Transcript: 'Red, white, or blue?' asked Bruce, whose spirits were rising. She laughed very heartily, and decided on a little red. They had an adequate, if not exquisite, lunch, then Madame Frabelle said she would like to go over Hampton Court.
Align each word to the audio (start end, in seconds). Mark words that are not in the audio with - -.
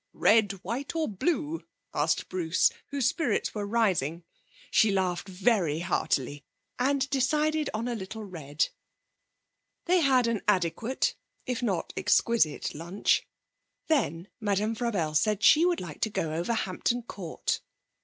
'Red, 0.13 0.53
white, 0.63 0.95
or 0.95 1.07
blue?' 1.07 1.63
asked 1.93 2.27
Bruce, 2.27 2.71
whose 2.87 3.05
spirits 3.05 3.53
were 3.53 3.67
rising. 3.67 4.23
She 4.71 4.89
laughed 4.89 5.29
very 5.29 5.81
heartily, 5.81 6.43
and 6.79 7.07
decided 7.11 7.69
on 7.71 7.87
a 7.87 7.93
little 7.93 8.23
red. 8.23 8.69
They 9.85 9.99
had 10.01 10.25
an 10.25 10.41
adequate, 10.47 11.13
if 11.45 11.61
not 11.61 11.93
exquisite, 11.95 12.73
lunch, 12.73 13.27
then 13.89 14.27
Madame 14.39 14.73
Frabelle 14.73 15.13
said 15.15 15.43
she 15.43 15.67
would 15.67 15.79
like 15.79 16.01
to 16.01 16.09
go 16.09 16.33
over 16.33 16.53
Hampton 16.55 17.03
Court. 17.03 17.61